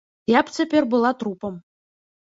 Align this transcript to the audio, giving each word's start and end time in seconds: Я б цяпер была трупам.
Я 0.37 0.41
б 0.47 0.53
цяпер 0.57 0.87
была 0.95 1.11
трупам. 1.25 1.61